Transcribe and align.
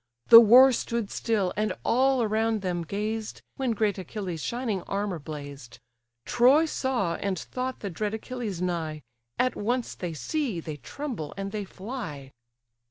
The 0.29 0.39
war 0.39 0.71
stood 0.71 1.11
still, 1.11 1.53
and 1.55 1.73
all 1.85 2.23
around 2.23 2.61
them 2.63 2.81
gazed, 2.83 3.43
When 3.57 3.73
great 3.73 3.99
Achilles' 3.99 4.41
shining 4.41 4.81
armour 4.87 5.19
blazed: 5.19 5.77
Troy 6.25 6.65
saw, 6.65 7.17
and 7.17 7.37
thought 7.37 7.81
the 7.81 7.91
dread 7.91 8.15
Achilles 8.15 8.63
nigh, 8.63 9.03
At 9.37 9.55
once 9.55 9.93
they 9.93 10.13
see, 10.15 10.59
they 10.59 10.77
tremble, 10.77 11.35
and 11.37 11.51
they 11.51 11.65
fly. 11.65 12.31